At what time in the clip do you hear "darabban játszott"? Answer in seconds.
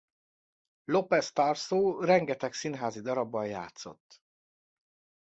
3.01-4.21